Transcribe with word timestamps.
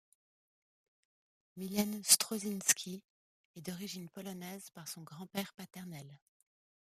Mylène 1.57 2.01
Troszczynski 2.17 3.03
est 3.55 3.61
d'origine 3.61 4.09
polonaise 4.09 4.71
par 4.71 4.87
son 4.87 5.03
grand-père 5.03 5.53
paternel. 5.53 6.17